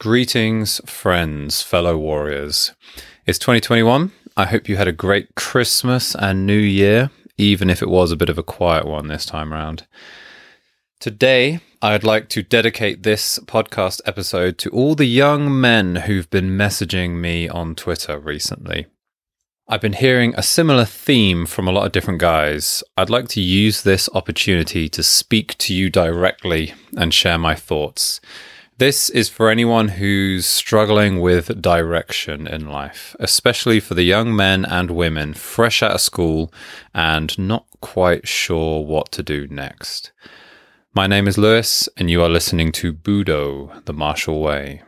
Greetings, 0.00 0.80
friends, 0.86 1.60
fellow 1.60 1.94
warriors. 1.98 2.72
It's 3.26 3.38
2021. 3.38 4.12
I 4.34 4.46
hope 4.46 4.66
you 4.66 4.76
had 4.76 4.88
a 4.88 4.92
great 4.92 5.34
Christmas 5.34 6.14
and 6.14 6.46
New 6.46 6.56
Year, 6.56 7.10
even 7.36 7.68
if 7.68 7.82
it 7.82 7.88
was 7.90 8.10
a 8.10 8.16
bit 8.16 8.30
of 8.30 8.38
a 8.38 8.42
quiet 8.42 8.86
one 8.86 9.08
this 9.08 9.26
time 9.26 9.52
around. 9.52 9.86
Today, 11.00 11.60
I'd 11.82 12.02
like 12.02 12.30
to 12.30 12.42
dedicate 12.42 13.02
this 13.02 13.40
podcast 13.40 14.00
episode 14.06 14.56
to 14.60 14.70
all 14.70 14.94
the 14.94 15.04
young 15.04 15.60
men 15.60 15.96
who've 15.96 16.30
been 16.30 16.56
messaging 16.56 17.16
me 17.20 17.46
on 17.46 17.74
Twitter 17.74 18.18
recently. 18.18 18.86
I've 19.68 19.82
been 19.82 19.92
hearing 19.92 20.32
a 20.34 20.42
similar 20.42 20.86
theme 20.86 21.44
from 21.44 21.68
a 21.68 21.72
lot 21.72 21.84
of 21.84 21.92
different 21.92 22.20
guys. 22.20 22.82
I'd 22.96 23.10
like 23.10 23.28
to 23.28 23.42
use 23.42 23.82
this 23.82 24.08
opportunity 24.14 24.88
to 24.88 25.02
speak 25.02 25.58
to 25.58 25.74
you 25.74 25.90
directly 25.90 26.72
and 26.96 27.12
share 27.12 27.36
my 27.36 27.54
thoughts. 27.54 28.22
This 28.80 29.10
is 29.10 29.28
for 29.28 29.50
anyone 29.50 29.88
who's 29.88 30.46
struggling 30.46 31.20
with 31.20 31.60
direction 31.60 32.46
in 32.46 32.66
life, 32.66 33.14
especially 33.20 33.78
for 33.78 33.92
the 33.92 34.04
young 34.04 34.34
men 34.34 34.64
and 34.64 34.90
women 34.90 35.34
fresh 35.34 35.82
out 35.82 35.90
of 35.90 36.00
school 36.00 36.50
and 36.94 37.38
not 37.38 37.66
quite 37.82 38.26
sure 38.26 38.82
what 38.82 39.12
to 39.12 39.22
do 39.22 39.46
next. 39.48 40.12
My 40.94 41.06
name 41.06 41.28
is 41.28 41.36
Lewis, 41.36 41.90
and 41.98 42.10
you 42.10 42.22
are 42.22 42.30
listening 42.30 42.72
to 42.72 42.94
Budo, 42.94 43.84
the 43.84 43.92
Martial 43.92 44.40
Way. 44.40 44.80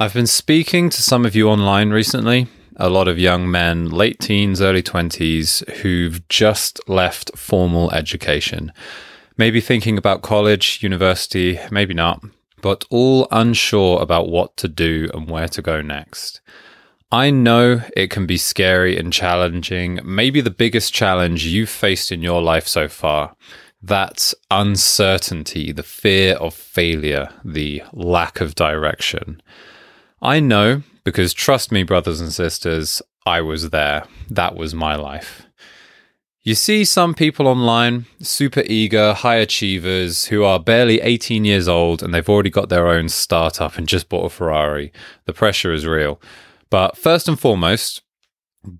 I've 0.00 0.14
been 0.14 0.26
speaking 0.26 0.90
to 0.90 1.00
some 1.00 1.24
of 1.24 1.36
you 1.36 1.48
online 1.48 1.90
recently, 1.90 2.48
a 2.76 2.88
lot 2.88 3.08
of 3.08 3.18
young 3.18 3.50
men, 3.50 3.88
late 3.88 4.20
teens, 4.20 4.60
early 4.60 4.82
20s, 4.82 5.68
who've 5.76 6.26
just 6.28 6.80
left 6.88 7.36
formal 7.36 7.90
education. 7.92 8.72
Maybe 9.36 9.60
thinking 9.60 9.98
about 9.98 10.22
college, 10.22 10.82
university, 10.82 11.58
maybe 11.70 11.94
not, 11.94 12.22
but 12.60 12.84
all 12.90 13.26
unsure 13.30 14.00
about 14.00 14.28
what 14.28 14.56
to 14.58 14.68
do 14.68 15.08
and 15.12 15.28
where 15.28 15.48
to 15.48 15.62
go 15.62 15.82
next. 15.82 16.40
I 17.10 17.30
know 17.30 17.82
it 17.96 18.10
can 18.10 18.26
be 18.26 18.36
scary 18.36 18.98
and 18.98 19.12
challenging, 19.12 20.00
maybe 20.04 20.40
the 20.40 20.50
biggest 20.50 20.92
challenge 20.92 21.46
you've 21.46 21.68
faced 21.68 22.10
in 22.10 22.22
your 22.22 22.42
life 22.42 22.66
so 22.66 22.88
far. 22.88 23.36
That 23.82 24.32
uncertainty, 24.50 25.70
the 25.70 25.82
fear 25.82 26.34
of 26.36 26.54
failure, 26.54 27.28
the 27.44 27.82
lack 27.92 28.40
of 28.40 28.54
direction. 28.54 29.42
I 30.22 30.40
know 30.40 30.82
because 31.04 31.32
trust 31.32 31.70
me, 31.70 31.82
brothers 31.82 32.20
and 32.20 32.32
sisters, 32.32 33.02
I 33.26 33.40
was 33.40 33.70
there. 33.70 34.04
That 34.28 34.56
was 34.56 34.74
my 34.74 34.96
life. 34.96 35.46
You 36.42 36.54
see 36.54 36.84
some 36.84 37.14
people 37.14 37.48
online, 37.48 38.04
super 38.20 38.62
eager, 38.66 39.14
high 39.14 39.36
achievers, 39.36 40.26
who 40.26 40.44
are 40.44 40.60
barely 40.60 41.00
18 41.00 41.44
years 41.44 41.68
old 41.68 42.02
and 42.02 42.12
they've 42.12 42.28
already 42.28 42.50
got 42.50 42.68
their 42.68 42.86
own 42.86 43.08
startup 43.08 43.78
and 43.78 43.88
just 43.88 44.10
bought 44.10 44.26
a 44.26 44.28
Ferrari. 44.28 44.92
The 45.24 45.32
pressure 45.32 45.72
is 45.72 45.86
real. 45.86 46.20
But 46.68 46.98
first 46.98 47.28
and 47.28 47.40
foremost, 47.40 48.02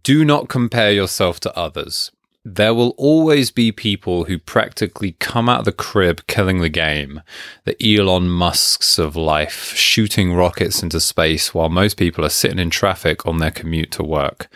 do 0.02 0.26
not 0.26 0.48
compare 0.48 0.92
yourself 0.92 1.40
to 1.40 1.56
others 1.56 2.10
there 2.44 2.74
will 2.74 2.90
always 2.98 3.50
be 3.50 3.72
people 3.72 4.24
who 4.24 4.38
practically 4.38 5.12
come 5.12 5.48
out 5.48 5.60
of 5.60 5.64
the 5.64 5.72
crib 5.72 6.26
killing 6.26 6.60
the 6.60 6.68
game. 6.68 7.22
The 7.64 7.76
Elon 7.82 8.28
Musks 8.28 8.98
of 8.98 9.16
life, 9.16 9.74
shooting 9.74 10.34
rockets 10.34 10.82
into 10.82 11.00
space 11.00 11.54
while 11.54 11.70
most 11.70 11.96
people 11.96 12.22
are 12.22 12.30
sitting 12.30 12.58
in 12.58 12.68
traffic 12.68 13.26
on 13.26 13.38
their 13.38 13.50
commute 13.50 13.90
to 13.92 14.02
work. 14.02 14.48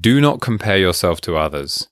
Do 0.00 0.20
not 0.20 0.40
compare 0.40 0.78
yourself 0.78 1.20
to 1.22 1.36
others. 1.36 1.88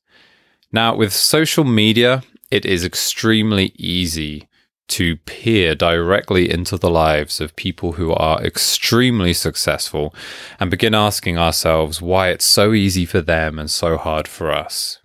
Now, 0.71 0.95
with 0.95 1.13
social 1.13 1.65
media, 1.65 2.23
it 2.53 2.65
is 2.65 2.85
extremely 2.85 3.73
easy 3.77 4.49
to 4.87 5.17
peer 5.17 5.75
directly 5.75 6.49
into 6.49 6.77
the 6.77 6.91
lives 6.91 7.41
of 7.41 7.57
people 7.57 7.93
who 7.93 8.13
are 8.13 8.41
extremely 8.45 9.33
successful 9.33 10.15
and 10.61 10.71
begin 10.71 10.95
asking 10.95 11.39
ourselves 11.39 12.01
why 12.01 12.29
it's 12.29 12.45
so 12.45 12.73
easy 12.73 13.05
for 13.05 13.21
them 13.21 13.59
and 13.59 13.71
so 13.71 13.97
hard 13.97 14.29
for 14.29 14.53
us. 14.53 15.01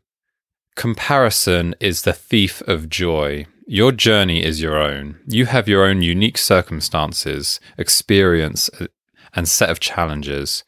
Comparison 0.80 1.76
is 1.82 2.04
the 2.04 2.14
thief 2.14 2.62
of 2.62 2.88
joy. 2.88 3.46
Your 3.68 3.92
journey 3.92 4.42
is 4.42 4.62
your 4.62 4.78
own. 4.78 5.20
You 5.28 5.46
have 5.48 5.68
your 5.68 5.84
own 5.84 6.02
unique 6.02 6.38
circumstances, 6.38 7.60
experience, 7.78 8.70
and 9.36 9.50
set 9.50 9.70
of 9.70 9.82
challenges. 9.82 10.64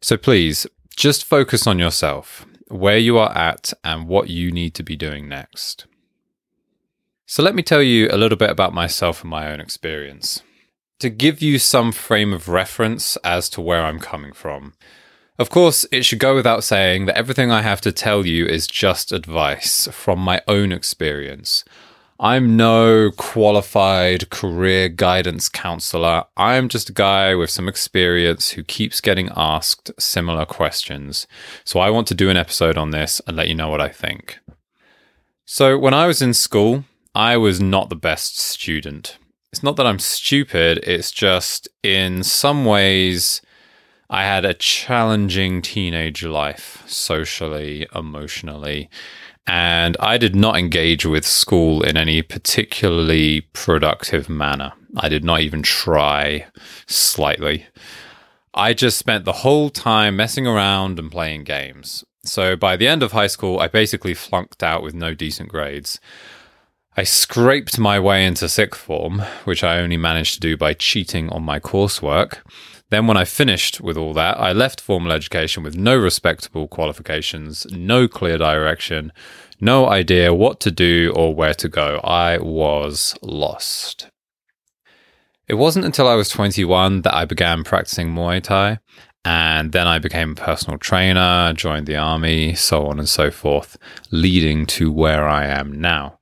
So 0.00 0.16
please, 0.16 0.68
just 0.94 1.24
focus 1.24 1.66
on 1.66 1.80
yourself, 1.80 2.46
where 2.68 2.96
you 2.96 3.18
are 3.18 3.36
at, 3.36 3.72
and 3.82 4.06
what 4.06 4.30
you 4.30 4.52
need 4.52 4.72
to 4.74 4.84
be 4.84 4.94
doing 4.94 5.28
next. 5.28 5.86
So 7.26 7.42
let 7.42 7.56
me 7.56 7.64
tell 7.64 7.82
you 7.82 8.08
a 8.12 8.16
little 8.16 8.38
bit 8.38 8.50
about 8.50 8.72
myself 8.72 9.22
and 9.22 9.30
my 9.30 9.50
own 9.50 9.60
experience. 9.60 10.44
To 11.00 11.10
give 11.10 11.42
you 11.42 11.58
some 11.58 11.90
frame 11.90 12.32
of 12.32 12.48
reference 12.48 13.16
as 13.24 13.48
to 13.48 13.60
where 13.60 13.84
I'm 13.84 13.98
coming 13.98 14.32
from. 14.32 14.74
Of 15.36 15.50
course, 15.50 15.84
it 15.90 16.04
should 16.04 16.20
go 16.20 16.34
without 16.34 16.62
saying 16.62 17.06
that 17.06 17.16
everything 17.16 17.50
I 17.50 17.62
have 17.62 17.80
to 17.80 17.90
tell 17.90 18.24
you 18.24 18.46
is 18.46 18.68
just 18.68 19.10
advice 19.10 19.88
from 19.90 20.20
my 20.20 20.40
own 20.46 20.70
experience. 20.70 21.64
I'm 22.20 22.56
no 22.56 23.10
qualified 23.10 24.30
career 24.30 24.88
guidance 24.88 25.48
counselor. 25.48 26.24
I'm 26.36 26.68
just 26.68 26.90
a 26.90 26.92
guy 26.92 27.34
with 27.34 27.50
some 27.50 27.68
experience 27.68 28.50
who 28.50 28.62
keeps 28.62 29.00
getting 29.00 29.28
asked 29.34 29.90
similar 29.98 30.46
questions. 30.46 31.26
So 31.64 31.80
I 31.80 31.90
want 31.90 32.06
to 32.08 32.14
do 32.14 32.30
an 32.30 32.36
episode 32.36 32.78
on 32.78 32.92
this 32.92 33.20
and 33.26 33.36
let 33.36 33.48
you 33.48 33.56
know 33.56 33.68
what 33.68 33.80
I 33.80 33.88
think. 33.88 34.38
So, 35.44 35.76
when 35.76 35.92
I 35.92 36.06
was 36.06 36.22
in 36.22 36.32
school, 36.32 36.84
I 37.14 37.36
was 37.36 37.60
not 37.60 37.90
the 37.90 37.96
best 37.96 38.38
student. 38.38 39.18
It's 39.52 39.62
not 39.62 39.76
that 39.76 39.86
I'm 39.86 39.98
stupid, 39.98 40.78
it's 40.84 41.10
just 41.10 41.68
in 41.82 42.22
some 42.22 42.64
ways 42.64 43.42
I 44.10 44.24
had 44.24 44.44
a 44.44 44.54
challenging 44.54 45.62
teenage 45.62 46.24
life, 46.24 46.82
socially, 46.86 47.86
emotionally, 47.94 48.90
and 49.46 49.96
I 50.00 50.18
did 50.18 50.34
not 50.36 50.56
engage 50.56 51.04
with 51.04 51.26
school 51.26 51.82
in 51.82 51.96
any 51.96 52.22
particularly 52.22 53.42
productive 53.52 54.28
manner. 54.28 54.72
I 54.96 55.08
did 55.08 55.24
not 55.24 55.40
even 55.40 55.62
try 55.62 56.46
slightly. 56.86 57.66
I 58.54 58.72
just 58.72 58.98
spent 58.98 59.24
the 59.24 59.32
whole 59.32 59.68
time 59.68 60.16
messing 60.16 60.46
around 60.46 60.98
and 60.98 61.10
playing 61.10 61.44
games. 61.44 62.04
So 62.24 62.56
by 62.56 62.76
the 62.76 62.88
end 62.88 63.02
of 63.02 63.12
high 63.12 63.26
school, 63.26 63.58
I 63.58 63.68
basically 63.68 64.14
flunked 64.14 64.62
out 64.62 64.82
with 64.82 64.94
no 64.94 65.12
decent 65.12 65.48
grades. 65.48 66.00
I 66.96 67.02
scraped 67.02 67.78
my 67.78 67.98
way 67.98 68.24
into 68.24 68.48
sixth 68.48 68.80
form, 68.80 69.20
which 69.44 69.64
I 69.64 69.78
only 69.78 69.96
managed 69.96 70.34
to 70.34 70.40
do 70.40 70.56
by 70.56 70.74
cheating 70.74 71.28
on 71.30 71.42
my 71.42 71.58
coursework. 71.58 72.38
Then, 72.90 73.06
when 73.06 73.16
I 73.16 73.24
finished 73.24 73.80
with 73.80 73.96
all 73.96 74.12
that, 74.14 74.38
I 74.38 74.52
left 74.52 74.80
formal 74.80 75.12
education 75.12 75.62
with 75.62 75.76
no 75.76 75.96
respectable 75.96 76.68
qualifications, 76.68 77.66
no 77.72 78.06
clear 78.06 78.38
direction, 78.38 79.12
no 79.60 79.88
idea 79.88 80.34
what 80.34 80.60
to 80.60 80.70
do 80.70 81.12
or 81.16 81.34
where 81.34 81.54
to 81.54 81.68
go. 81.68 82.00
I 82.04 82.38
was 82.38 83.16
lost. 83.22 84.08
It 85.48 85.54
wasn't 85.54 85.84
until 85.84 86.08
I 86.08 86.14
was 86.14 86.28
21 86.28 87.02
that 87.02 87.14
I 87.14 87.24
began 87.24 87.64
practicing 87.64 88.08
Muay 88.08 88.42
Thai, 88.42 88.78
and 89.24 89.72
then 89.72 89.86
I 89.86 89.98
became 89.98 90.32
a 90.32 90.34
personal 90.34 90.78
trainer, 90.78 91.52
joined 91.54 91.86
the 91.86 91.96
army, 91.96 92.54
so 92.54 92.86
on 92.86 92.98
and 92.98 93.08
so 93.08 93.30
forth, 93.30 93.76
leading 94.10 94.66
to 94.66 94.92
where 94.92 95.26
I 95.26 95.46
am 95.46 95.80
now. 95.80 96.18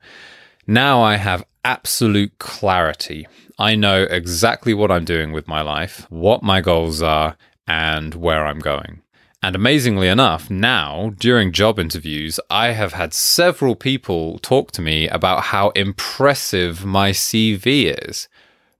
Now 0.67 1.03
I 1.03 1.17
have 1.17 1.45
absolute 1.65 2.39
clarity 2.39 3.27
I 3.63 3.77
know 3.77 4.03
exactly 4.03 4.75
what 4.75 4.91
I'm 4.91 5.05
doing 5.05 5.31
with 5.31 5.47
my 5.47 5.63
life, 5.63 6.05
what 6.11 6.43
my 6.43 6.61
goals 6.61 7.01
are, 7.01 7.37
and 7.65 8.13
where 8.13 8.45
I'm 8.45 8.59
going. 8.59 9.03
And 9.41 9.55
amazingly 9.55 10.09
enough, 10.09 10.51
now 10.51 11.13
during 11.17 11.53
job 11.53 11.79
interviews, 11.79 12.41
I 12.51 12.73
have 12.73 12.95
had 12.95 13.15
several 13.15 13.77
people 13.77 14.41
talk 14.41 14.73
to 14.73 14.83
me 14.83 15.07
about 15.07 15.45
how 15.45 15.71
impressive 15.77 16.85
my 16.85 17.13
CV 17.13 17.97
is. 18.09 18.27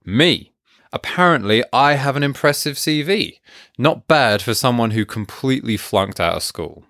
Me. 0.03 0.51
Apparently, 0.91 1.63
I 1.71 1.93
have 1.93 2.17
an 2.17 2.23
impressive 2.23 2.75
CV. 2.75 3.39
Not 3.77 4.09
bad 4.09 4.41
for 4.41 4.53
someone 4.53 4.91
who 4.91 5.05
completely 5.05 5.77
flunked 5.77 6.19
out 6.19 6.35
of 6.35 6.43
school. 6.43 6.83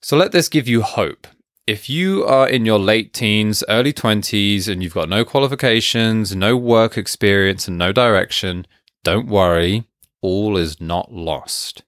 So 0.00 0.16
let 0.16 0.32
this 0.32 0.48
give 0.48 0.66
you 0.66 0.82
hope 0.82 1.28
if 1.72 1.88
you 1.88 2.22
are 2.26 2.46
in 2.46 2.66
your 2.66 2.78
late 2.78 3.14
teens, 3.14 3.64
early 3.66 3.94
20s, 3.94 4.68
and 4.68 4.82
you've 4.82 4.92
got 4.92 5.08
no 5.08 5.24
qualifications, 5.24 6.36
no 6.36 6.54
work 6.54 6.98
experience, 6.98 7.66
and 7.66 7.78
no 7.78 7.92
direction, 7.92 8.66
don't 9.04 9.26
worry, 9.26 9.84
all 10.20 10.58
is 10.58 10.82
not 10.82 11.14
lost. 11.14 11.82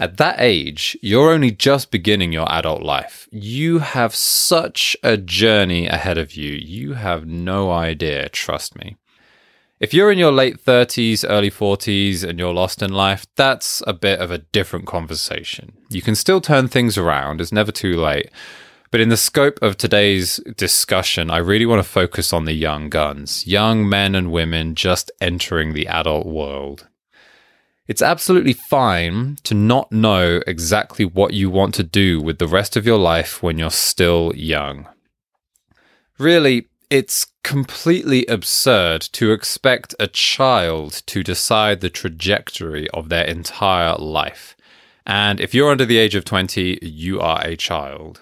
At 0.00 0.16
that 0.16 0.40
age, 0.40 0.98
you're 1.02 1.30
only 1.30 1.52
just 1.52 1.92
beginning 1.92 2.32
your 2.32 2.50
adult 2.50 2.82
life. 2.82 3.28
You 3.30 3.78
have 3.78 4.12
such 4.12 4.96
a 5.04 5.16
journey 5.16 5.86
ahead 5.86 6.18
of 6.18 6.34
you. 6.34 6.54
You 6.54 6.94
have 6.94 7.24
no 7.24 7.70
idea, 7.70 8.28
trust 8.28 8.76
me. 8.76 8.96
If 9.78 9.94
you're 9.94 10.10
in 10.10 10.18
your 10.18 10.32
late 10.32 10.64
30s, 10.64 11.24
early 11.28 11.50
40s, 11.52 12.28
and 12.28 12.40
you're 12.40 12.52
lost 12.52 12.82
in 12.82 12.92
life, 12.92 13.24
that's 13.36 13.84
a 13.86 13.92
bit 13.92 14.18
of 14.18 14.32
a 14.32 14.38
different 14.38 14.86
conversation. 14.86 15.74
You 15.90 16.02
can 16.02 16.16
still 16.16 16.40
turn 16.40 16.66
things 16.66 16.98
around, 16.98 17.40
it's 17.40 17.52
never 17.52 17.70
too 17.70 17.94
late. 17.94 18.30
But 18.92 19.00
in 19.00 19.08
the 19.08 19.16
scope 19.16 19.58
of 19.62 19.78
today's 19.78 20.36
discussion, 20.54 21.30
I 21.30 21.38
really 21.38 21.64
want 21.64 21.78
to 21.78 21.88
focus 21.88 22.30
on 22.30 22.44
the 22.44 22.52
young 22.52 22.90
guns, 22.90 23.46
young 23.46 23.88
men 23.88 24.14
and 24.14 24.30
women 24.30 24.74
just 24.74 25.10
entering 25.18 25.72
the 25.72 25.88
adult 25.88 26.26
world. 26.26 26.88
It's 27.88 28.02
absolutely 28.02 28.52
fine 28.52 29.38
to 29.44 29.54
not 29.54 29.92
know 29.92 30.42
exactly 30.46 31.06
what 31.06 31.32
you 31.32 31.48
want 31.48 31.74
to 31.76 31.82
do 31.82 32.20
with 32.20 32.38
the 32.38 32.46
rest 32.46 32.76
of 32.76 32.84
your 32.84 32.98
life 32.98 33.42
when 33.42 33.58
you're 33.58 33.70
still 33.70 34.30
young. 34.36 34.86
Really, 36.18 36.66
it's 36.90 37.28
completely 37.42 38.26
absurd 38.26 39.00
to 39.12 39.32
expect 39.32 39.94
a 39.98 40.06
child 40.06 41.00
to 41.06 41.22
decide 41.22 41.80
the 41.80 41.88
trajectory 41.88 42.90
of 42.90 43.08
their 43.08 43.24
entire 43.24 43.94
life. 43.94 44.54
And 45.06 45.40
if 45.40 45.54
you're 45.54 45.70
under 45.70 45.86
the 45.86 45.96
age 45.96 46.14
of 46.14 46.26
20, 46.26 46.78
you 46.82 47.20
are 47.20 47.40
a 47.42 47.56
child. 47.56 48.20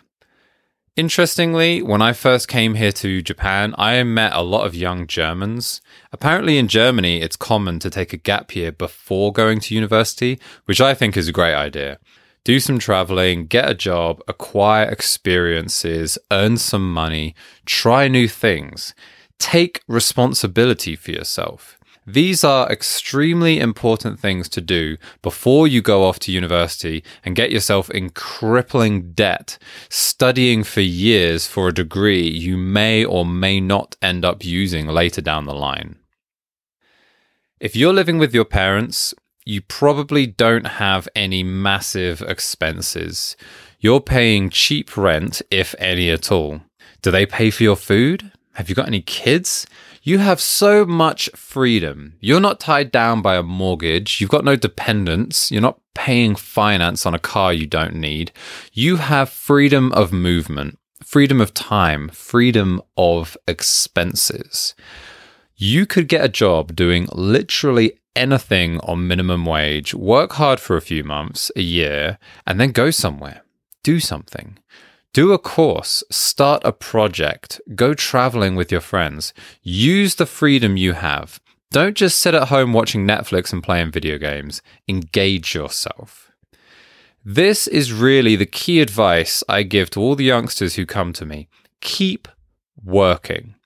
Interestingly, 1.00 1.80
when 1.80 2.02
I 2.02 2.12
first 2.12 2.46
came 2.46 2.74
here 2.74 2.92
to 2.92 3.22
Japan, 3.22 3.74
I 3.78 4.02
met 4.02 4.34
a 4.34 4.42
lot 4.42 4.66
of 4.66 4.74
young 4.74 5.06
Germans. 5.06 5.80
Apparently, 6.12 6.58
in 6.58 6.68
Germany, 6.68 7.22
it's 7.22 7.36
common 7.36 7.78
to 7.78 7.88
take 7.88 8.12
a 8.12 8.18
gap 8.18 8.54
year 8.54 8.70
before 8.70 9.32
going 9.32 9.60
to 9.60 9.74
university, 9.74 10.38
which 10.66 10.78
I 10.78 10.92
think 10.92 11.16
is 11.16 11.26
a 11.26 11.32
great 11.32 11.54
idea 11.54 11.98
do 12.44 12.60
some 12.60 12.78
traveling, 12.78 13.46
get 13.46 13.70
a 13.70 13.74
job, 13.74 14.22
acquire 14.28 14.90
experiences, 14.90 16.18
earn 16.30 16.58
some 16.58 16.92
money, 16.92 17.34
try 17.64 18.06
new 18.06 18.28
things, 18.28 18.94
take 19.38 19.80
responsibility 19.88 20.96
for 20.96 21.12
yourself. 21.12 21.78
These 22.06 22.44
are 22.44 22.70
extremely 22.70 23.60
important 23.60 24.18
things 24.18 24.48
to 24.50 24.60
do 24.60 24.96
before 25.22 25.68
you 25.68 25.82
go 25.82 26.04
off 26.04 26.18
to 26.20 26.32
university 26.32 27.04
and 27.24 27.36
get 27.36 27.52
yourself 27.52 27.90
in 27.90 28.10
crippling 28.10 29.12
debt, 29.12 29.58
studying 29.88 30.64
for 30.64 30.80
years 30.80 31.46
for 31.46 31.68
a 31.68 31.74
degree 31.74 32.28
you 32.28 32.56
may 32.56 33.04
or 33.04 33.26
may 33.26 33.60
not 33.60 33.96
end 34.00 34.24
up 34.24 34.44
using 34.44 34.86
later 34.86 35.20
down 35.20 35.44
the 35.44 35.54
line. 35.54 35.96
If 37.60 37.76
you're 37.76 37.92
living 37.92 38.18
with 38.18 38.34
your 38.34 38.46
parents, 38.46 39.12
you 39.44 39.60
probably 39.60 40.26
don't 40.26 40.66
have 40.66 41.08
any 41.14 41.42
massive 41.42 42.22
expenses. 42.22 43.36
You're 43.78 44.00
paying 44.00 44.48
cheap 44.48 44.96
rent, 44.96 45.42
if 45.50 45.74
any 45.78 46.10
at 46.10 46.32
all. 46.32 46.62
Do 47.02 47.10
they 47.10 47.26
pay 47.26 47.50
for 47.50 47.62
your 47.62 47.76
food? 47.76 48.32
Have 48.54 48.68
you 48.68 48.74
got 48.74 48.86
any 48.86 49.02
kids? 49.02 49.66
You 50.02 50.18
have 50.18 50.40
so 50.40 50.86
much 50.86 51.28
freedom. 51.36 52.14
You're 52.20 52.40
not 52.40 52.58
tied 52.58 52.90
down 52.90 53.20
by 53.20 53.36
a 53.36 53.42
mortgage. 53.42 54.18
You've 54.20 54.30
got 54.30 54.46
no 54.46 54.56
dependents. 54.56 55.52
You're 55.52 55.60
not 55.60 55.78
paying 55.94 56.36
finance 56.36 57.04
on 57.04 57.14
a 57.14 57.18
car 57.18 57.52
you 57.52 57.66
don't 57.66 57.96
need. 57.96 58.32
You 58.72 58.96
have 58.96 59.28
freedom 59.28 59.92
of 59.92 60.10
movement, 60.10 60.78
freedom 61.04 61.38
of 61.38 61.52
time, 61.52 62.08
freedom 62.08 62.80
of 62.96 63.36
expenses. 63.46 64.74
You 65.54 65.84
could 65.84 66.08
get 66.08 66.24
a 66.24 66.30
job 66.30 66.74
doing 66.74 67.06
literally 67.12 68.00
anything 68.16 68.80
on 68.80 69.06
minimum 69.06 69.44
wage, 69.44 69.94
work 69.94 70.32
hard 70.32 70.60
for 70.60 70.78
a 70.78 70.82
few 70.82 71.04
months, 71.04 71.52
a 71.54 71.60
year, 71.60 72.18
and 72.46 72.58
then 72.58 72.72
go 72.72 72.90
somewhere. 72.90 73.42
Do 73.82 74.00
something. 74.00 74.58
Do 75.12 75.32
a 75.32 75.38
course, 75.38 76.04
start 76.12 76.62
a 76.64 76.70
project, 76.70 77.60
go 77.74 77.94
traveling 77.94 78.54
with 78.54 78.70
your 78.70 78.80
friends. 78.80 79.34
Use 79.60 80.14
the 80.14 80.26
freedom 80.26 80.76
you 80.76 80.92
have. 80.92 81.40
Don't 81.72 81.96
just 81.96 82.20
sit 82.20 82.32
at 82.32 82.46
home 82.46 82.72
watching 82.72 83.08
Netflix 83.08 83.52
and 83.52 83.60
playing 83.60 83.90
video 83.90 84.18
games. 84.18 84.62
Engage 84.86 85.52
yourself. 85.52 86.30
This 87.24 87.66
is 87.66 87.92
really 87.92 88.36
the 88.36 88.46
key 88.46 88.80
advice 88.80 89.42
I 89.48 89.64
give 89.64 89.90
to 89.90 90.00
all 90.00 90.14
the 90.14 90.24
youngsters 90.24 90.76
who 90.76 90.86
come 90.86 91.12
to 91.14 91.26
me. 91.26 91.48
Keep 91.80 92.28
working. 92.84 93.56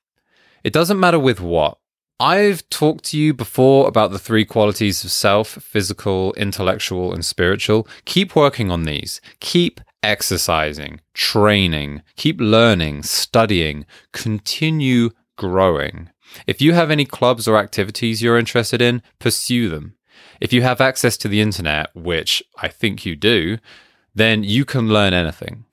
It 0.64 0.72
doesn't 0.72 0.98
matter 0.98 1.18
with 1.18 1.42
what. 1.42 1.76
I've 2.18 2.66
talked 2.70 3.04
to 3.06 3.18
you 3.18 3.34
before 3.34 3.86
about 3.86 4.12
the 4.12 4.18
three 4.18 4.46
qualities 4.46 5.04
of 5.04 5.10
self 5.10 5.48
physical, 5.48 6.32
intellectual, 6.38 7.12
and 7.12 7.22
spiritual. 7.22 7.86
Keep 8.06 8.34
working 8.34 8.70
on 8.70 8.84
these. 8.84 9.20
Keep 9.40 9.82
exercising, 10.04 11.00
training, 11.14 12.02
keep 12.16 12.40
learning, 12.40 13.02
studying, 13.02 13.86
continue 14.12 15.10
growing. 15.36 16.10
If 16.46 16.60
you 16.60 16.72
have 16.72 16.90
any 16.90 17.04
clubs 17.04 17.48
or 17.48 17.56
activities 17.56 18.22
you're 18.22 18.38
interested 18.38 18.80
in, 18.80 19.02
pursue 19.18 19.68
them. 19.68 19.96
If 20.40 20.52
you 20.52 20.62
have 20.62 20.80
access 20.80 21.16
to 21.18 21.28
the 21.28 21.40
internet, 21.40 21.94
which 21.94 22.42
I 22.58 22.68
think 22.68 23.06
you 23.06 23.16
do, 23.16 23.58
then 24.14 24.44
you 24.44 24.64
can 24.64 24.88
learn 24.88 25.12
anything. 25.12 25.64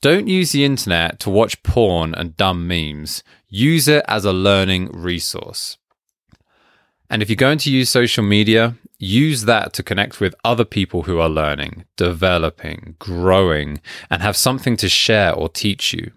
Don't 0.00 0.26
use 0.26 0.52
the 0.52 0.64
internet 0.64 1.20
to 1.20 1.30
watch 1.30 1.62
porn 1.62 2.14
and 2.14 2.36
dumb 2.36 2.66
memes. 2.66 3.22
Use 3.48 3.86
it 3.86 4.04
as 4.08 4.24
a 4.24 4.32
learning 4.32 4.90
resource. 4.92 5.78
And 7.12 7.20
if 7.20 7.28
you're 7.28 7.36
going 7.36 7.58
to 7.58 7.70
use 7.70 7.90
social 7.90 8.24
media, 8.24 8.74
use 8.98 9.42
that 9.44 9.74
to 9.74 9.82
connect 9.82 10.18
with 10.18 10.34
other 10.44 10.64
people 10.64 11.02
who 11.02 11.18
are 11.18 11.28
learning, 11.28 11.84
developing, 11.98 12.96
growing, 12.98 13.82
and 14.08 14.22
have 14.22 14.34
something 14.34 14.78
to 14.78 14.88
share 14.88 15.34
or 15.34 15.50
teach 15.50 15.92
you. 15.92 16.10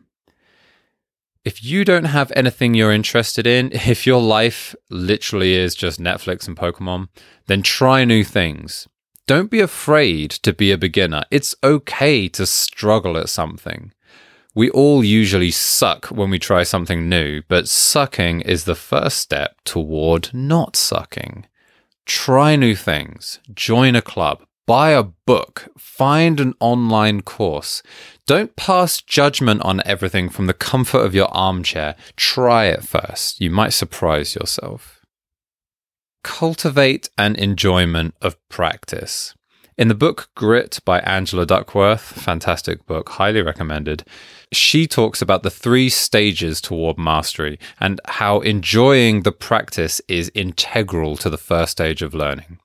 If 1.43 1.65
you 1.65 1.83
don't 1.83 2.05
have 2.05 2.31
anything 2.33 2.73
you're 2.73 2.93
interested 2.93 3.45
in, 3.45 3.71
if 3.73 4.07
your 4.07 4.21
life 4.21 4.73
literally 4.89 5.55
is 5.55 5.75
just 5.75 5.99
Netflix 5.99 6.47
and 6.47 6.55
Pokemon, 6.55 7.09
then 7.47 7.61
try 7.61 8.05
new 8.05 8.23
things. 8.23 8.87
Don't 9.27 9.51
be 9.51 9.59
afraid 9.59 10.31
to 10.31 10.53
be 10.53 10.71
a 10.71 10.77
beginner. 10.77 11.23
It's 11.29 11.55
okay 11.61 12.29
to 12.29 12.45
struggle 12.45 13.17
at 13.17 13.27
something. 13.27 13.91
We 14.55 14.69
all 14.69 15.03
usually 15.03 15.51
suck 15.51 16.07
when 16.07 16.29
we 16.29 16.39
try 16.39 16.63
something 16.63 17.09
new, 17.09 17.43
but 17.47 17.67
sucking 17.67 18.41
is 18.41 18.63
the 18.63 18.75
first 18.75 19.17
step 19.17 19.57
toward 19.65 20.33
not 20.33 20.75
sucking. 20.75 21.45
Try 22.05 22.55
new 22.55 22.75
things, 22.75 23.39
join 23.53 23.95
a 23.95 24.01
club, 24.01 24.43
buy 24.65 24.91
a 24.91 25.03
book, 25.03 25.67
find 25.77 26.39
an 26.39 26.53
online 26.59 27.21
course. 27.21 27.83
Don't 28.25 28.55
pass 28.55 29.01
judgment 29.01 29.61
on 29.61 29.81
everything 29.85 30.29
from 30.29 30.47
the 30.47 30.53
comfort 30.53 30.99
of 30.99 31.13
your 31.13 31.27
armchair. 31.35 31.95
Try 32.15 32.65
it 32.65 32.83
first. 32.83 33.41
You 33.41 33.51
might 33.51 33.73
surprise 33.73 34.35
yourself 34.35 34.95
cultivate 36.25 37.07
an 37.19 37.35
enjoyment 37.35 38.15
of 38.19 38.35
practice. 38.49 39.35
In 39.77 39.89
the 39.89 39.93
book 39.93 40.29
Grit 40.35 40.79
by 40.85 40.99
Angela 41.01 41.45
Duckworth, 41.45 41.99
fantastic 41.99 42.85
book, 42.85 43.09
highly 43.09 43.41
recommended, 43.41 44.05
she 44.53 44.87
talks 44.87 45.21
about 45.21 45.43
the 45.43 45.49
three 45.49 45.89
stages 45.89 46.61
toward 46.61 46.97
mastery 46.97 47.59
and 47.77 47.99
how 48.05 48.39
enjoying 48.39 49.23
the 49.23 49.33
practice 49.33 49.99
is 50.07 50.31
integral 50.33 51.17
to 51.17 51.29
the 51.29 51.37
first 51.37 51.73
stage 51.73 52.01
of 52.01 52.13
learning. 52.13 52.59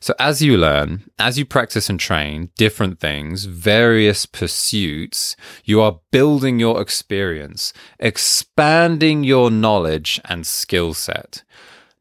So, 0.00 0.14
as 0.18 0.42
you 0.42 0.56
learn, 0.56 1.08
as 1.16 1.38
you 1.38 1.44
practice 1.44 1.88
and 1.88 2.00
train 2.00 2.50
different 2.56 2.98
things, 2.98 3.44
various 3.44 4.26
pursuits, 4.26 5.36
you 5.64 5.80
are 5.80 6.00
building 6.10 6.58
your 6.58 6.82
experience, 6.82 7.72
expanding 8.00 9.22
your 9.22 9.52
knowledge 9.52 10.20
and 10.24 10.44
skill 10.44 10.92
set. 10.92 11.44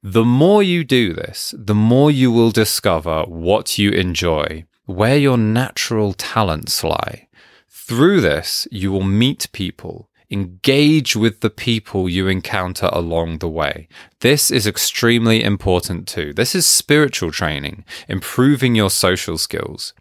The 0.04 0.26
more 0.26 0.62
you 0.62 0.84
do 0.84 1.14
this, 1.14 1.56
the 1.58 1.74
more 1.74 2.12
you 2.12 2.32
will 2.32 2.52
discover 2.52 3.24
what 3.24 3.78
you 3.80 3.90
enjoy, 3.92 4.66
where 4.86 5.18
your 5.18 5.38
natural 5.38 6.14
talents 6.14 6.84
lie. 6.84 7.28
Through 7.68 8.22
this, 8.22 8.68
you 8.70 8.92
will 8.92 9.04
meet 9.04 9.48
people, 9.54 10.10
engage 10.30 11.16
with 11.16 11.40
the 11.40 11.50
people 11.50 12.08
you 12.08 12.28
encounter 12.28 12.90
along 12.92 13.40
the 13.40 13.50
way. 13.50 13.88
This 14.20 14.52
is 14.52 14.68
extremely 14.68 15.44
important 15.44 16.08
too. 16.08 16.32
This 16.32 16.54
is 16.54 16.68
spiritual 16.68 17.32
training, 17.32 17.84
improving 18.08 18.76
your 18.76 18.92
social 18.92 19.38
skills. 19.38 19.94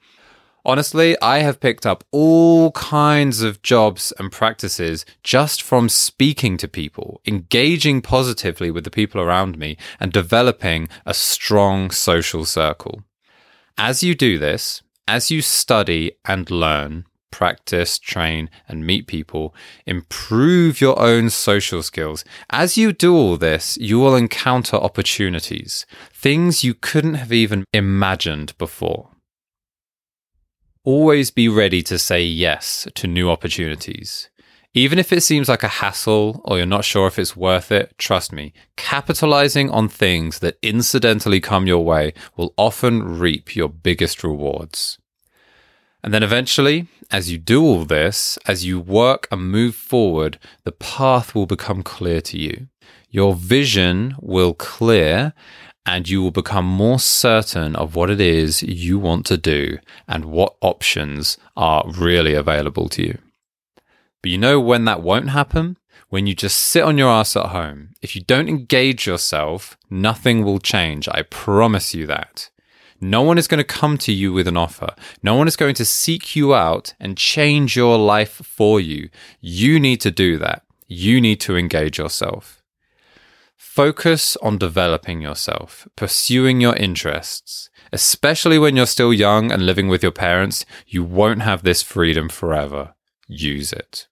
Honestly, 0.67 1.17
I 1.23 1.39
have 1.39 1.61
picked 1.61 1.87
up 1.87 2.03
all 2.11 2.73
kinds 2.73 3.41
of 3.41 3.63
jobs 3.63 4.13
and 4.19 4.33
practices 4.33 5.07
just 5.23 5.63
from 5.63 5.89
speaking 5.89 6.57
to 6.57 6.67
people, 6.67 7.21
engaging 7.25 8.03
positively 8.03 8.73
with 8.73 8.83
the 8.83 8.91
people 8.91 9.21
around 9.21 9.59
me, 9.59 9.77
and 10.01 10.13
developing 10.13 10.89
a 11.07 11.15
strong 11.15 11.93
social 11.93 12.45
circle. 12.45 13.05
As 13.79 14.03
you 14.03 14.17
do 14.17 14.39
this, 14.39 14.83
as 15.07 15.31
you 15.31 15.41
study 15.41 16.17
and 16.25 16.51
learn, 16.51 17.07
practice, 17.31 17.97
train, 17.97 18.51
and 18.69 18.85
meet 18.85 19.07
people, 19.07 19.55
improve 19.87 20.81
your 20.81 20.99
own 20.99 21.31
social 21.31 21.81
skills. 21.85 22.25
As 22.51 22.77
you 22.77 22.93
do 22.93 23.15
all 23.15 23.37
this, 23.37 23.79
you 23.81 24.01
will 24.01 24.17
encounter 24.17 24.77
opportunities, 24.77 25.87
things 26.13 26.65
you 26.65 26.75
couldn't 26.75 27.15
have 27.15 27.33
even 27.33 27.65
imagined 27.73 28.59
before. 28.59 29.11
Always 30.87 31.33
be 31.33 31.49
ready 31.49 31.83
to 31.83 31.99
say 31.99 32.23
yes 32.23 32.87
to 32.95 33.09
new 33.09 33.28
opportunities. 33.28 34.31
Even 34.73 35.00
if 35.00 35.12
it 35.12 35.23
seems 35.23 35.49
like 35.49 35.64
a 35.64 35.78
hassle 35.83 36.40
or 36.45 36.59
you're 36.59 36.64
not 36.64 36.85
sure 36.85 37.09
if 37.09 37.19
it's 37.19 37.37
worth 37.37 37.73
it, 37.73 37.99
trust 37.99 38.33
me, 38.33 38.52
capitalizing 38.76 39.69
on 39.69 39.88
things 39.88 40.38
that 40.38 40.59
incidentally 40.62 41.40
come 41.40 41.66
your 41.66 41.85
way 41.85 42.14
will 42.37 42.55
often 42.57 43.19
reap 43.19 43.57
your 43.57 43.69
biggest 43.69 44.23
rewards. 44.23 44.99
And 46.05 46.14
then 46.14 46.23
eventually, 46.23 46.87
as 47.11 47.33
you 47.33 47.38
do 47.38 47.64
all 47.64 47.85
this, 47.85 48.38
as 48.47 48.64
you 48.64 48.78
work 48.78 49.26
and 49.33 49.50
move 49.50 49.75
forward, 49.75 50.38
the 50.62 50.71
path 50.71 51.35
will 51.35 51.47
become 51.47 51.83
clear 51.83 52.21
to 52.21 52.38
you. 52.38 52.69
Your 53.11 53.35
vision 53.35 54.14
will 54.21 54.55
clear 54.55 55.33
and 55.87 56.09
you 56.09 56.21
will 56.21 56.33
become 56.33 56.66
more 56.66 56.99
certain 56.99 57.76
of 57.76 57.95
what 57.95 58.11
it 58.11 58.21
is 58.21 58.62
you 58.62 58.99
want 58.99 59.25
to 59.26 59.37
do 59.37 59.78
and 60.09 60.25
what 60.25 60.57
options 60.61 61.38
are 61.57 61.85
really 61.97 62.35
available 62.35 62.88
to 62.88 63.02
you. 63.02 63.19
But 64.21 64.33
you 64.33 64.38
know 64.38 64.61
when 64.61 64.85
that 64.87 65.02
won't 65.02 65.31
happen? 65.31 65.78
When 66.09 66.26
you 66.26 66.35
just 66.35 66.59
sit 66.59 66.83
on 66.83 66.99
your 66.99 67.09
ass 67.09 67.37
at 67.37 67.47
home. 67.47 67.95
If 68.02 68.16
you 68.16 68.23
don't 68.23 68.49
engage 68.49 69.07
yourself, 69.07 69.76
nothing 69.88 70.45
will 70.45 70.59
change. 70.59 71.09
I 71.09 71.23
promise 71.23 71.95
you 71.95 72.07
that. 72.07 72.50
No 73.00 73.23
one 73.23 73.38
is 73.38 73.47
going 73.47 73.59
to 73.59 73.64
come 73.64 73.99
to 73.99 74.12
you 74.12 74.33
with 74.33 74.49
an 74.49 74.57
offer. 74.57 74.95
No 75.23 75.35
one 75.35 75.47
is 75.47 75.57
going 75.57 75.75
to 75.76 75.85
seek 75.85 76.35
you 76.35 76.55
out 76.55 76.95
and 76.99 77.16
change 77.16 77.76
your 77.76 77.99
life 77.99 78.31
for 78.45 78.81
you. 78.81 79.11
You 79.40 79.78
need 79.78 80.00
to 80.00 80.11
do 80.11 80.38
that. 80.38 80.62
You 80.88 81.21
need 81.21 81.40
to 81.40 81.57
engage 81.57 81.99
yourself. 81.99 82.56
Focus 83.76 84.38
on 84.38 84.56
developing 84.56 85.21
yourself, 85.21 85.87
pursuing 85.97 86.62
your 86.62 86.75
interests. 86.76 87.68
Especially 87.92 88.59
when 88.59 88.75
you're 88.75 88.87
still 88.87 89.12
young 89.12 89.52
and 89.52 89.66
living 89.66 89.88
with 89.88 90.02
your 90.02 90.12
parents, 90.12 90.64
you 90.87 91.04
won't 91.04 91.42
have 91.42 91.62
this 91.62 91.83
freedom 91.83 92.30
forever. 92.30 92.95
Use 93.28 93.75
it. 93.75 94.09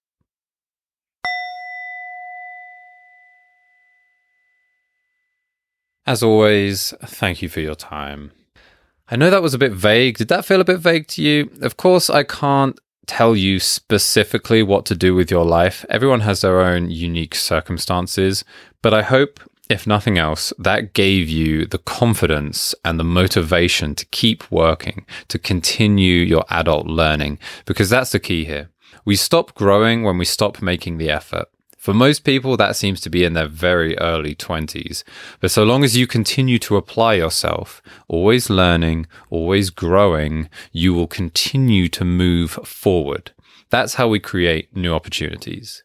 As 6.06 6.22
always, 6.22 6.92
thank 7.02 7.40
you 7.40 7.48
for 7.48 7.60
your 7.60 7.74
time. 7.74 8.32
I 9.08 9.16
know 9.16 9.30
that 9.30 9.40
was 9.40 9.54
a 9.54 9.58
bit 9.58 9.72
vague. 9.72 10.18
Did 10.18 10.28
that 10.28 10.44
feel 10.44 10.60
a 10.60 10.64
bit 10.64 10.80
vague 10.80 11.06
to 11.08 11.22
you? 11.22 11.50
Of 11.62 11.78
course, 11.78 12.10
I 12.10 12.22
can't 12.22 12.78
tell 13.06 13.34
you 13.34 13.58
specifically 13.60 14.62
what 14.62 14.84
to 14.84 14.94
do 14.94 15.14
with 15.14 15.30
your 15.30 15.46
life. 15.46 15.86
Everyone 15.88 16.20
has 16.20 16.42
their 16.42 16.60
own 16.60 16.90
unique 16.90 17.34
circumstances, 17.34 18.44
but 18.82 18.92
I 18.92 19.00
hope, 19.00 19.40
if 19.70 19.86
nothing 19.86 20.18
else, 20.18 20.52
that 20.58 20.92
gave 20.92 21.28
you 21.28 21.66
the 21.66 21.78
confidence 21.78 22.74
and 22.84 22.98
the 23.00 23.04
motivation 23.04 23.94
to 23.94 24.06
keep 24.06 24.50
working, 24.50 25.06
to 25.28 25.38
continue 25.38 26.22
your 26.22 26.44
adult 26.50 26.86
learning, 26.86 27.38
because 27.64 27.90
that's 27.90 28.12
the 28.12 28.20
key 28.20 28.44
here. 28.44 28.70
We 29.04 29.16
stop 29.16 29.54
growing 29.54 30.02
when 30.02 30.18
we 30.18 30.24
stop 30.24 30.60
making 30.60 30.98
the 30.98 31.10
effort. 31.10 31.46
For 31.78 31.92
most 31.92 32.24
people, 32.24 32.56
that 32.56 32.76
seems 32.76 33.00
to 33.02 33.10
be 33.10 33.24
in 33.24 33.34
their 33.34 33.46
very 33.46 33.98
early 33.98 34.34
20s. 34.34 35.04
But 35.40 35.50
so 35.50 35.64
long 35.64 35.84
as 35.84 35.94
you 35.94 36.06
continue 36.06 36.58
to 36.60 36.76
apply 36.76 37.14
yourself, 37.14 37.82
always 38.08 38.48
learning, 38.48 39.06
always 39.28 39.68
growing, 39.68 40.48
you 40.72 40.94
will 40.94 41.06
continue 41.06 41.88
to 41.90 42.04
move 42.04 42.52
forward. 42.64 43.32
That's 43.68 43.94
how 43.94 44.08
we 44.08 44.18
create 44.18 44.74
new 44.74 44.94
opportunities. 44.94 45.84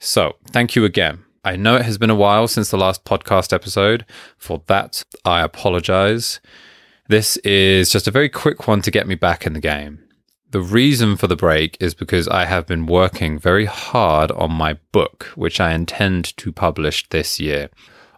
So, 0.00 0.36
thank 0.50 0.74
you 0.74 0.84
again. 0.84 1.24
I 1.48 1.56
know 1.56 1.76
it 1.76 1.86
has 1.86 1.96
been 1.96 2.10
a 2.10 2.14
while 2.14 2.46
since 2.46 2.70
the 2.70 2.76
last 2.76 3.06
podcast 3.06 3.54
episode. 3.54 4.04
For 4.36 4.62
that, 4.66 5.02
I 5.24 5.40
apologize. 5.40 6.40
This 7.08 7.38
is 7.38 7.88
just 7.88 8.06
a 8.06 8.10
very 8.10 8.28
quick 8.28 8.68
one 8.68 8.82
to 8.82 8.90
get 8.90 9.08
me 9.08 9.14
back 9.14 9.46
in 9.46 9.54
the 9.54 9.60
game. 9.60 9.98
The 10.50 10.60
reason 10.60 11.16
for 11.16 11.26
the 11.26 11.36
break 11.36 11.78
is 11.80 11.94
because 11.94 12.28
I 12.28 12.44
have 12.44 12.66
been 12.66 12.84
working 12.84 13.38
very 13.38 13.64
hard 13.64 14.30
on 14.32 14.52
my 14.52 14.74
book, 14.92 15.32
which 15.36 15.58
I 15.58 15.72
intend 15.72 16.36
to 16.36 16.52
publish 16.52 17.08
this 17.08 17.40
year. 17.40 17.70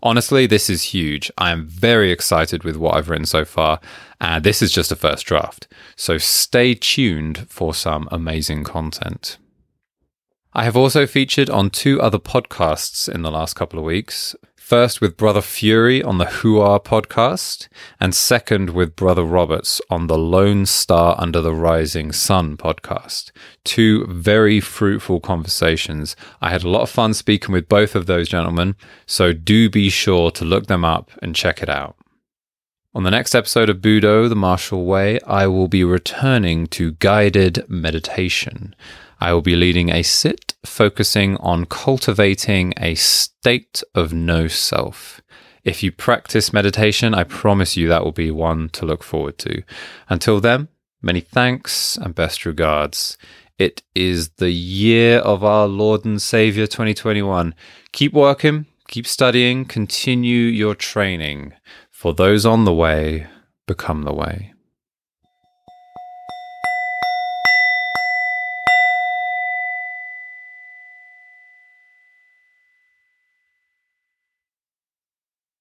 Honestly, 0.02 0.48
this 0.48 0.68
is 0.68 0.82
huge. 0.82 1.30
I 1.38 1.52
am 1.52 1.68
very 1.68 2.10
excited 2.10 2.64
with 2.64 2.76
what 2.76 2.96
I've 2.96 3.08
written 3.08 3.26
so 3.26 3.44
far, 3.44 3.78
and 4.20 4.42
this 4.42 4.60
is 4.60 4.72
just 4.72 4.90
a 4.90 4.96
first 4.96 5.24
draft. 5.24 5.68
So 5.94 6.18
stay 6.18 6.74
tuned 6.74 7.46
for 7.48 7.74
some 7.74 8.08
amazing 8.10 8.64
content. 8.64 9.38
I 10.60 10.64
have 10.64 10.76
also 10.76 11.06
featured 11.06 11.48
on 11.48 11.70
two 11.70 12.02
other 12.02 12.18
podcasts 12.18 13.08
in 13.08 13.22
the 13.22 13.30
last 13.30 13.54
couple 13.54 13.78
of 13.78 13.84
weeks. 13.86 14.36
First 14.56 15.00
with 15.00 15.16
Brother 15.16 15.40
Fury 15.40 16.02
on 16.02 16.18
the 16.18 16.26
Who 16.26 16.60
Are 16.60 16.78
podcast, 16.78 17.68
and 17.98 18.14
second 18.14 18.68
with 18.68 18.94
Brother 18.94 19.24
Roberts 19.24 19.80
on 19.88 20.06
the 20.06 20.18
Lone 20.18 20.66
Star 20.66 21.16
Under 21.18 21.40
the 21.40 21.54
Rising 21.54 22.12
Sun 22.12 22.58
podcast. 22.58 23.30
Two 23.64 24.04
very 24.08 24.60
fruitful 24.60 25.20
conversations. 25.20 26.14
I 26.42 26.50
had 26.50 26.62
a 26.62 26.68
lot 26.68 26.82
of 26.82 26.90
fun 26.90 27.14
speaking 27.14 27.54
with 27.54 27.66
both 27.66 27.94
of 27.94 28.04
those 28.04 28.28
gentlemen, 28.28 28.76
so 29.06 29.32
do 29.32 29.70
be 29.70 29.88
sure 29.88 30.30
to 30.32 30.44
look 30.44 30.66
them 30.66 30.84
up 30.84 31.10
and 31.22 31.34
check 31.34 31.62
it 31.62 31.70
out. 31.70 31.96
On 32.92 33.04
the 33.04 33.10
next 33.10 33.34
episode 33.34 33.70
of 33.70 33.78
Budo, 33.78 34.28
The 34.28 34.36
Martial 34.36 34.84
Way, 34.84 35.20
I 35.20 35.46
will 35.46 35.68
be 35.68 35.84
returning 35.84 36.66
to 36.66 36.92
guided 36.92 37.64
meditation. 37.66 38.74
I 39.20 39.32
will 39.32 39.42
be 39.42 39.56
leading 39.56 39.90
a 39.90 40.02
sit 40.02 40.54
focusing 40.64 41.36
on 41.36 41.66
cultivating 41.66 42.72
a 42.78 42.94
state 42.94 43.82
of 43.94 44.12
no 44.12 44.48
self. 44.48 45.20
If 45.62 45.82
you 45.82 45.92
practice 45.92 46.52
meditation, 46.52 47.14
I 47.14 47.24
promise 47.24 47.76
you 47.76 47.86
that 47.88 48.02
will 48.02 48.12
be 48.12 48.30
one 48.30 48.70
to 48.70 48.86
look 48.86 49.02
forward 49.02 49.36
to. 49.38 49.62
Until 50.08 50.40
then, 50.40 50.68
many 51.02 51.20
thanks 51.20 51.98
and 51.98 52.14
best 52.14 52.46
regards. 52.46 53.18
It 53.58 53.82
is 53.94 54.30
the 54.30 54.52
year 54.52 55.18
of 55.18 55.44
our 55.44 55.68
Lord 55.68 56.06
and 56.06 56.20
Savior 56.20 56.66
2021. 56.66 57.54
Keep 57.92 58.14
working, 58.14 58.64
keep 58.88 59.06
studying, 59.06 59.66
continue 59.66 60.44
your 60.44 60.74
training. 60.74 61.52
For 61.90 62.14
those 62.14 62.46
on 62.46 62.64
the 62.64 62.72
way, 62.72 63.26
become 63.66 64.04
the 64.04 64.14
way. 64.14 64.54